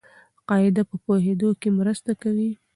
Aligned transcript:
قاعده 0.49 0.83
په 0.89 0.95
پوهېدو 1.03 1.49
کښي 1.61 1.69
مرسته 1.79 2.11
کوي. 2.21 2.51